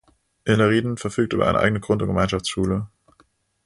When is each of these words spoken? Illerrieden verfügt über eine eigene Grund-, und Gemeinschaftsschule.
Illerrieden 0.45 0.97
verfügt 0.97 1.31
über 1.33 1.47
eine 1.47 1.59
eigene 1.59 1.79
Grund-, 1.79 2.01
und 2.01 2.07
Gemeinschaftsschule. 2.07 2.87